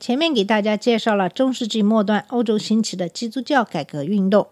[0.00, 4.48] 前面给大家介绍了中世纪末段欧洲兴起的基督教改革运动。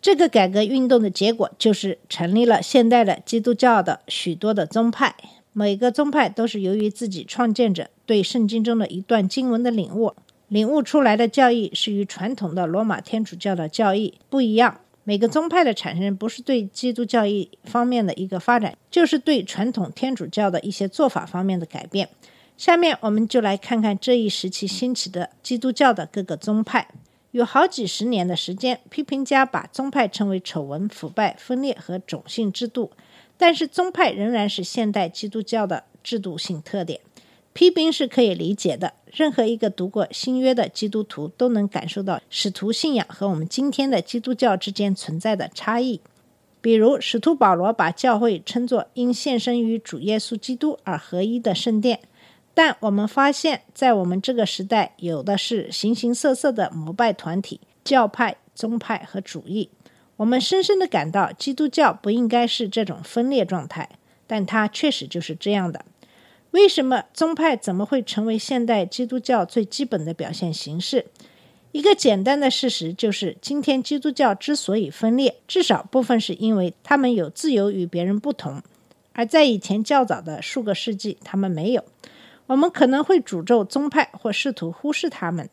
[0.00, 5.16] 这个改革运动的结果就是成立了现代的基督教的许多的宗派。
[5.52, 10.14] 每个宗派都是由于自己创建者对圣经中的一段经文的领悟，
[10.46, 14.78] 领悟出来的教义是与传统的罗马天主教的教义不一样。
[15.02, 22.08] 每个宗派的产生不是对基督教义方面的一个发展，就是对传统天主教的一些做法方面的改变。
[22.56, 26.88] 下面我们就来看看这一时期兴起的基督教的各个宗派。
[27.32, 32.92] 有好几十年的时间，批评家把宗派称为丑闻、腐败、分裂和种姓制度，
[33.36, 37.00] 但是宗派仍然是现代基督教的制度性特点。
[37.52, 46.00] 批评是可以理解的，任何一个读过新约的基督徒都能感受到使徒信仰和我们今天的基督教之间存在的差异。
[46.60, 52.00] 比如，使徒保罗把教会称作因献身于主耶稣基督而合一的圣殿。
[52.54, 59.68] 但我们发现，在我们这个时代，有的是形形色色的膜拜团体、教派、宗派和主义。
[60.16, 63.90] 我们深深的感到，基督教不应该是这种分裂状态，
[64.28, 65.84] 但它确实就是这样的。
[66.52, 71.06] 为什么宗派怎么会成为现代基督教最基本的表现形式？
[71.72, 78.62] 一个简单的事实就是，今天基督教之所以分裂，至少部分是因为他们有自由与别人不同，
[79.12, 81.82] 而在以前较早的数个世纪，他们没有。
[82.46, 85.48] 我们可能会诅咒宗派或试图忽视他们，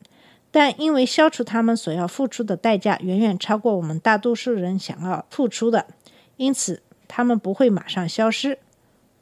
[0.52, 5.88] 但因为消除他们所要付出的代价远远超过我们大多数人想要付出的，
[6.36, 8.60] 因此他们不会马上消失。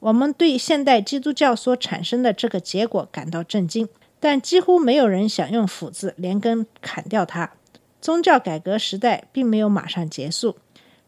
[0.00, 3.88] 我们对现代基督教所产生的这个结果感到震惊，
[4.18, 7.52] 但几乎没有人想用斧子连根砍掉它。
[8.00, 10.56] 宗教改革时代并没有马上结束，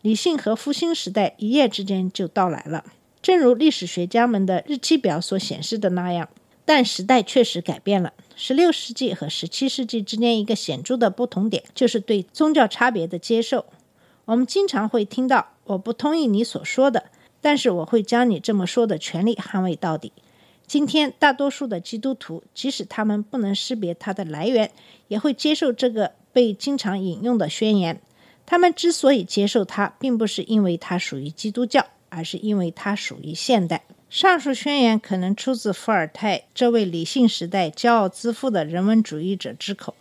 [0.03, 2.85] 理性和复兴时代一夜之间就到来了，
[3.23, 6.29] 正如历史学家们的日期表所显示的那样。
[6.65, 8.13] 但时代确实改变了。
[8.37, 13.67] 十六世纪和十七世纪之间一个显著的不同点，就是对宗教差别的接受。
[14.25, 17.05] 我们经常会听到“我不同意你所说的”，
[17.43, 20.13] 但是我会将你这么说的权利捍卫到底。
[20.65, 24.71] 今天，大多数的基督徒，即使他们不能识别它的来源，
[25.09, 28.01] 也会接受这个被经常引用的宣言。
[28.47, 33.85] 他们之所以接受它，并不是因为它属于基督教，而是因为它属于现代。
[34.13, 39.95] 上述宣言可能出自伏尔泰这位理性时代骄傲自负的人文主义者之口。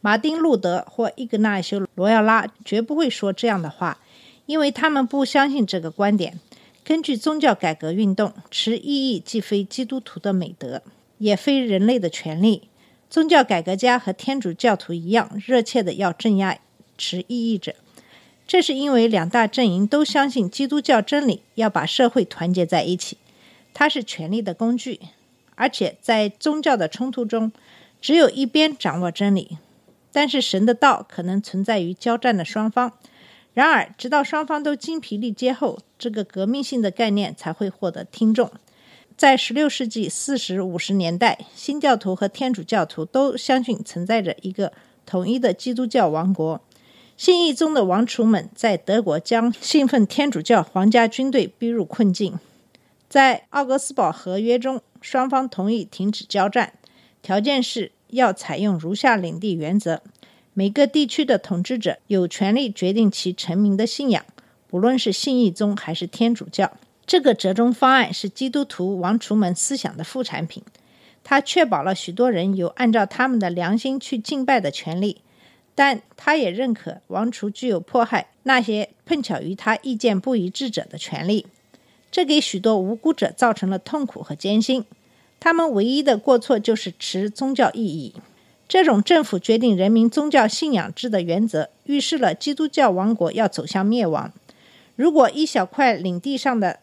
[0.00, 4.00] 马丁·路德或伊格纳修·罗耀拉绝不会说这样的话，
[4.46, 6.40] 因为他们不相信这个观点。
[6.82, 10.82] 根据宗教改革运动，持异议既非基督徒的美德，
[11.18, 12.62] 也非人类的权利。
[13.08, 16.58] 宗教改革家和天主教徒一样，热切的要镇压
[16.98, 17.76] 持异议者。
[18.48, 23.18] 这是因为两大阵营都相信基督教真理要把社会团结在一起。
[23.74, 25.00] 它是权力的工具，
[25.54, 27.52] 而且在宗教的冲突中，
[28.00, 29.58] 只有一边掌握真理。
[30.12, 32.92] 但是神的道可能存在于交战的双方。
[33.54, 38.50] 然而，直到双方都精疲力竭后，这个革命性的概念才会获得听众。
[39.16, 44.72] 在16世纪40、50年代，新教徒和天主教徒都相信存在着一个
[45.04, 46.60] 统一的基督教王国。
[47.16, 52.38] 信义宗的王储们在德国将信奉天主教皇家军队逼入困境。
[53.12, 56.72] 在奥格斯堡合约中，双方同意停止交战，
[57.20, 60.00] 条件是要采用如下领地原则：
[60.54, 64.24] 每个地区的统治者有权利决定其臣民的信仰，
[64.66, 66.72] 不论是信义宗还是天主教。
[67.04, 70.62] 这个折中方案是基督徒王储们思想的副产品，
[71.22, 75.20] 它确保了许多人有按照他们的良心去敬拜的权利，
[75.74, 81.44] 但他也认可王储具有迫害那些碰巧与他意见不一致者的权利。
[82.12, 84.84] 这给许多无辜者造成了痛苦和艰辛。
[85.40, 88.14] 他们唯一的过错就是持宗教意义。
[88.68, 94.32] 这种政府决定人民宗教信仰制的原则，预示了基督教王国要走向灭亡。
[94.94, 96.78] 如果一小块领地上的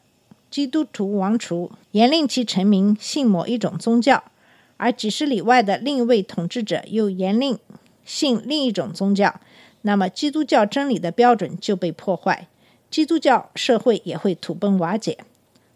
[0.51, 4.23] 基督徒王储严令其臣民信某一种宗教，
[4.77, 7.57] 而几十里外的另一位统治者又严令
[8.03, 9.39] 信另一种宗教，
[9.83, 12.47] 那么基督教真理的标准就被破坏。
[12.89, 15.19] 基督教社会也会土崩瓦解。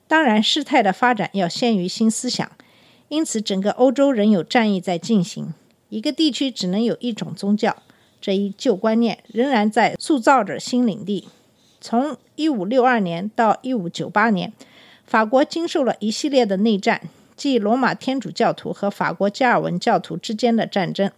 [0.07, 2.51] 当然，事态的发展要先于新思想，
[3.07, 5.53] 因此整个欧洲仍有战役在进行。
[5.89, 7.77] 一个地区只能有一种宗教，
[8.19, 11.27] 这一旧观念仍然在塑造着新领地。
[11.79, 14.53] 从1562年到1598年，
[15.05, 17.01] 法国经受了一系列的内战，
[17.35, 21.11] 即罗马天主教徒和法国加尔文教徒之间的战争。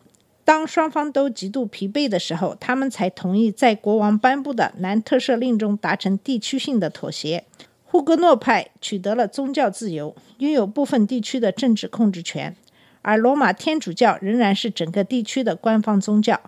[0.45, 7.43] 当双方都极度疲惫的时候，他们才同意在国王颁布的南特赦令中达成地区性的妥协。
[7.83, 12.55] 胡格诺派取得了宗教自由，拥有部分地区的政治控制权，
[13.01, 16.39] 而罗马天主教仍然是整个地区的官方宗教，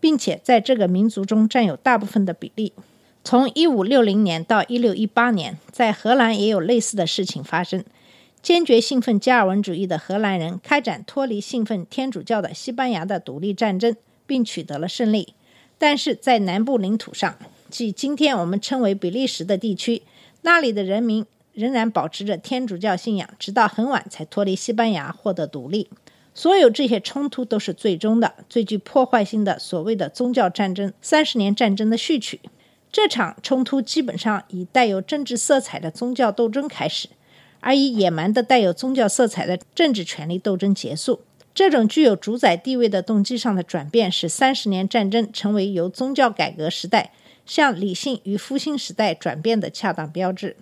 [0.00, 2.72] 并且在这个民族中占有大部分的比例。
[3.22, 7.84] 从1560年到1618年，在荷兰也有类似的事情发生。
[8.42, 13.94] 坚决信奉加尔文主义的荷兰人开展脱离信奉天主教的西班牙的独立战争，
[14.26, 15.34] 并取得了胜利。
[15.78, 17.38] 但是在南部领土上，
[17.70, 20.02] 即今天我们称为比利时的地区，
[20.42, 25.88] 那里的人民仍然保持着天主教信仰，直到很晚才脱离西班牙获得独立。
[26.34, 32.40] 所有这些冲突都是最终的、最具破坏性的所谓的宗教战争——三十年战争的序曲。
[32.90, 37.08] 这场冲突基本上以带有政治色彩的宗教斗争开始，
[37.62, 41.22] 而以野蛮的带有宗教色彩的政治权力斗争结束。
[41.54, 47.12] 这种具有主宰地位的动机上的转变，使三十年战争成为由宗教改革时代
[47.46, 50.56] 向理性与复兴时代转变的恰当标志。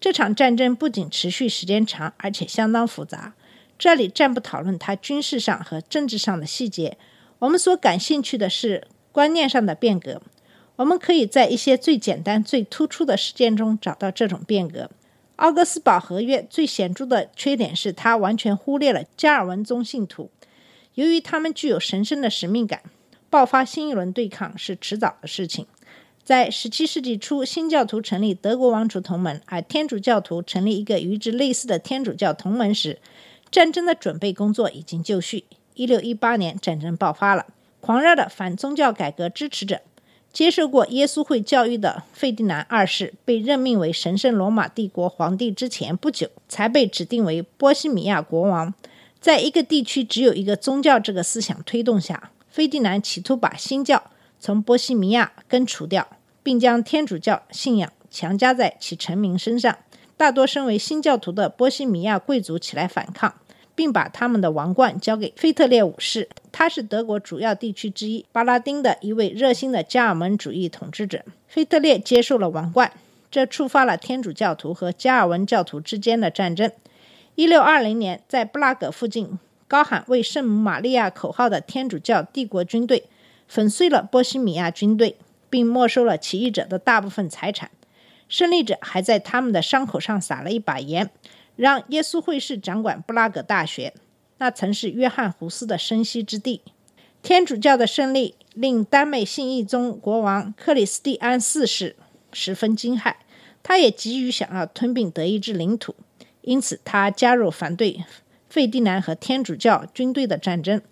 [0.00, 3.34] 这场战争不仅持续时间长，而且相当复杂。
[3.78, 6.98] 这里暂不讨论它军事上和政治上的细节，
[7.38, 10.20] 我们所感兴趣的是观念上的变革。
[10.76, 14.90] 我们可以在一些最简单、最突出的事件中找到这种变革。
[15.36, 20.30] 奥格斯堡合约最显著的缺点是，它完全忽略了加尔文宗信徒。
[20.94, 22.82] 由于他们具有神圣的使命感，
[23.28, 25.66] 爆发新一轮对抗是迟早的事情。
[26.22, 33.00] 在17世纪初，新教徒成立德国王储同盟，而天主教徒成立一个与之类似的天主教同盟时，
[33.50, 35.44] 战争的准备工作已经就绪。
[35.74, 37.46] 1618年，战争爆发了。
[37.80, 39.80] 狂热的反宗教改革支持者。
[40.34, 48.74] 接受过耶稣会教育的费迪南二世被任命为神圣罗马帝国皇帝之前不久，才被指定为波西米亚国王。
[49.20, 54.10] 在一个地区只有一个宗教这个思想推动下，费迪南企图把新教
[54.40, 56.08] 从波西米亚根除掉，
[56.42, 59.78] 并将天主教信仰强加在其臣民身上。
[60.16, 63.34] 大多身为新教徒的波西米亚贵族起来反抗。
[63.74, 71.24] 并把他们的王冠交给腓特烈武士，他是德国主要地区之一巴拉丁的一位热心的加尔文主义统治者。
[71.48, 72.92] 腓特烈接受了王冠，
[73.30, 76.70] 这触发了天主教徒和加尔文教徒之间的战争。
[77.34, 83.04] 一六二零年，在布拉格附近高喊为圣母玛利亚口号的天主教帝国军队
[83.48, 85.16] 粉碎了波西米亚军队，
[85.50, 87.70] 并没收了起义者的大部分财产。
[88.28, 91.10] 胜利者还在他们的伤口上撒了一把盐。
[91.56, 93.94] 让耶稣会士掌管布拉格大学，
[94.38, 96.62] 那曾是约翰胡斯的生息之地。
[97.22, 101.96] 天主教的胜利令丹麦信义宗国王克里斯蒂安四世
[102.32, 103.14] 十分惊骇，
[103.62, 105.94] 他也急于想要吞并德意志领土，
[106.42, 108.04] 因此他加入反对
[108.50, 110.82] 费迪南和天主教军队的战争。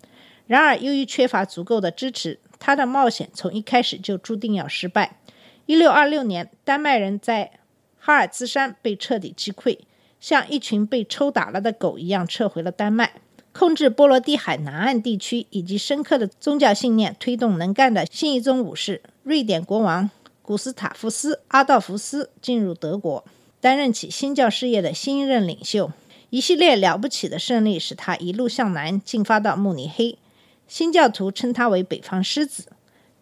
[0.47, 5.19] 然而，由于缺乏足够的支持，他的冒险从一开始就注定要失败。
[5.65, 7.51] 一六二六年，丹麦人在
[7.99, 9.77] 哈尔兹山被彻底击溃。
[10.23, 13.15] 像一群被抽打了的狗一样撤回了丹麦，
[13.51, 20.09] 控制波罗的海南岸地区，以及深刻的宗教信念推动能干的新一宗武士瑞典国王
[20.41, 23.25] 古斯塔夫斯·阿道夫斯进入德国，
[23.59, 25.91] 担任起新教事业的新一任领袖。
[26.29, 30.17] 一系列了不起的胜利使他一路向南进发到慕尼黑。
[30.69, 32.67] 新教徒称他为北方狮子，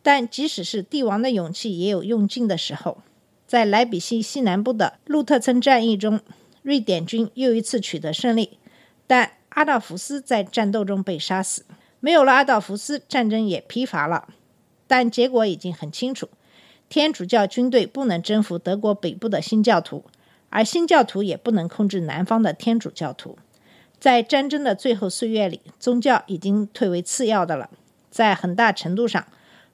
[0.03, 2.99] 但即使是帝王的勇气也有用尽的时候。
[3.47, 6.19] 在莱比锡西南部的路特村战役中。
[6.61, 8.57] 瑞典军又一次取得胜利，
[9.07, 11.65] 但阿道夫斯在战斗中被杀死。
[11.99, 14.27] 没有了阿道夫斯，战争也疲乏了。
[14.87, 16.29] 但结果已经很清楚：
[16.89, 20.03] 天主教军队不能征服德国北部的新教徒，
[20.49, 23.37] 而新教徒也不能控制南方的天主教徒。
[23.99, 27.69] 在战争的最后岁月里，宗教已经退为次要的了。
[28.09, 29.25] 在很大程度上，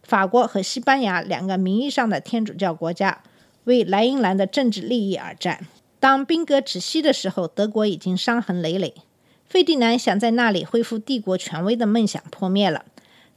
[0.03, 3.23] 法国和西班牙两个名义上的天主教国家
[3.63, 5.65] 为莱茵兰的政治利益而战。
[5.99, 8.93] 当兵革止息的时候，德国已经伤痕累累。
[9.45, 12.85] 费迪南想在那里恢复帝国权威的梦想破灭了。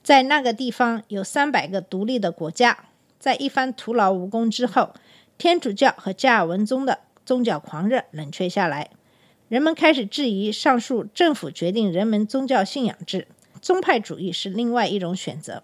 [0.02, 2.87] 在那个地方有三百个独立的国家。
[3.19, 4.95] 在一番徒劳无功之后，
[5.38, 8.90] 天主教和加尔文宗的宗教狂热冷却下来。
[9.49, 13.26] 人们开始质疑上述政府决定人们宗教信仰制。
[13.61, 15.62] 宗派主义是另外一种选择。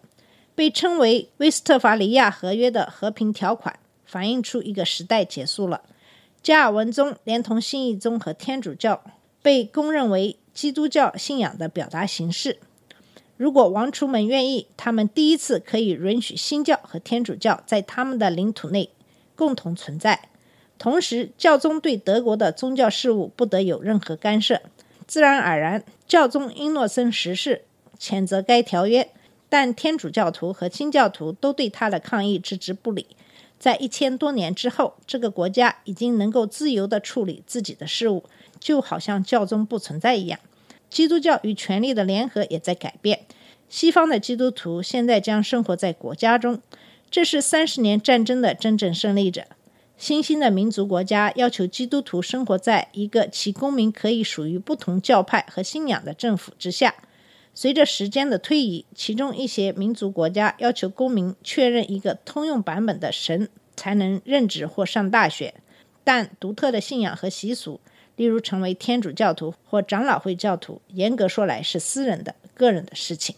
[0.55, 5.83] 被称为威斯特伐利亚合约的和平条款，反映出一个时代结束了。
[6.47, 9.03] 加尔文宗连同新义宗和天主教
[9.43, 12.61] 被公认为基督教信仰的表达形式。
[13.37, 18.91] 如果王储们愿意，他们第一次可以允许新教和天主教在他们的领土内
[19.35, 20.29] 共同存在。
[20.79, 24.63] 同时，教宗对德国的宗教事务不得有任何干涉。
[25.05, 27.65] 自然而然，教宗英诺森十世
[27.99, 29.11] 谴责该条约，
[29.49, 33.09] 但天主教徒和清教徒都对他的抗议置之不理。
[33.59, 38.25] 在一千多年之后，这个国家已经能够自由地处理自己的事务，
[38.61, 40.39] 就好像教宗不存在一样。
[40.89, 43.21] 基督教与权力的联合也在改变。
[43.69, 46.61] 西方的基督徒现在将生活在国家中，
[47.11, 49.45] 这是三十年战争的真正胜利者。
[49.99, 56.95] 新兴的民族国家要求基督徒生活在一个其公民可以属于不同教派和信仰的政府之下。
[57.57, 65.55] 随着时间的推移，其中一些民族国家要求公民确认一个通用版本的神才能任职或上大学，
[66.05, 67.81] 但独特的信仰和习俗。
[68.17, 73.35] 例如，成为天主教徒或长老会教徒，严格说来是私人的、个人的事情。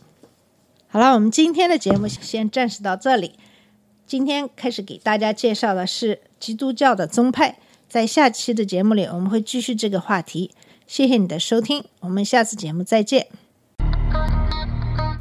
[0.89, 3.35] 好了，我们今天的节目先暂时到这里。
[4.07, 7.59] 今天开始给大家介绍的是基督教的宗派，
[7.89, 10.51] 在下期的节目里我们会继续这个话题。
[10.87, 13.29] 谢谢你的收听，我们下次节目再见。